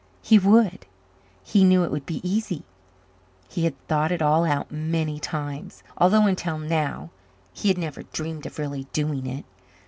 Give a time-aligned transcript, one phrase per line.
[0.23, 0.87] He would!
[1.43, 2.63] He knew it would be easy.
[3.47, 7.11] He had thought it all out many times, although until now
[7.53, 9.45] he had never dreamed of really doing it.